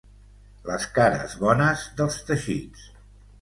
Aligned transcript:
Les 0.69 0.87
cares 0.95 1.35
bones 1.43 1.85
dels 2.01 2.19
teixits. 2.31 2.89